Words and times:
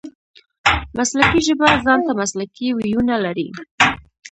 مسلکي 0.97 1.39
ژبه 1.47 1.67
ځان 1.85 1.99
ته 2.07 2.11
مسلکي 2.21 2.67
وییونه 2.77 3.15
لري. 3.23 3.47